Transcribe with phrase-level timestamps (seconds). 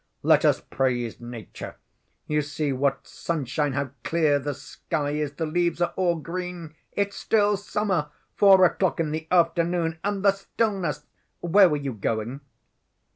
[0.23, 1.75] Let us praise nature:
[2.25, 7.15] you see what sunshine, how clear the sky is, the leaves are all green, it's
[7.15, 11.05] still summer; four o'clock in the afternoon and the stillness!
[11.41, 12.41] Where were you going?"